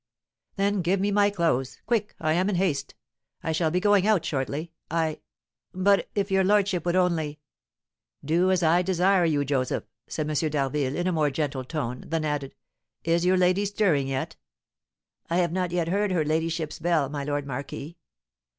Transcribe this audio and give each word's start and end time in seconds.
"Then 0.55 0.81
give 0.81 0.99
me 0.99 1.11
my 1.11 1.29
clothes, 1.29 1.77
quick, 1.85 2.15
I 2.19 2.33
am 2.33 2.49
in 2.49 2.55
haste; 2.55 2.95
I 3.43 3.51
shall 3.51 3.69
be 3.69 3.79
going 3.79 4.07
out 4.07 4.25
shortly. 4.25 4.71
I" 4.89 5.19
"But 5.75 6.09
if 6.15 6.31
your 6.31 6.43
lordship 6.43 6.87
would 6.87 6.95
only" 6.95 7.39
"Do 8.25 8.49
as 8.49 8.63
I 8.63 8.81
desire 8.81 9.25
you, 9.25 9.45
Joseph," 9.45 9.83
said 10.07 10.27
M. 10.27 10.49
d'Harville, 10.49 10.95
in 10.95 11.05
a 11.05 11.11
more 11.11 11.29
gentle 11.29 11.63
tone; 11.63 12.03
then 12.07 12.25
added, 12.25 12.55
"Is 13.03 13.27
your 13.27 13.37
lady 13.37 13.63
stirring 13.63 14.07
yet?" 14.07 14.37
"I 15.29 15.37
have 15.37 15.51
not 15.51 15.69
yet 15.69 15.87
heard 15.89 16.11
her 16.11 16.25
ladyship's 16.25 16.79
bell, 16.79 17.07
my 17.07 17.23
lord 17.23 17.45
marquis." 17.45 17.95